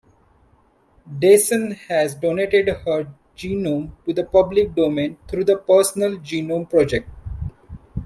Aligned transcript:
Dyson 1.19 1.73
has 1.87 2.15
donated 2.15 2.69
her 2.69 3.07
genome 3.37 3.91
to 4.03 4.11
the 4.13 4.23
public 4.23 4.73
domain 4.73 5.15
through 5.27 5.43
the 5.43 5.57
Personal 5.57 6.17
Genome 6.17 6.67
Project. 6.67 7.07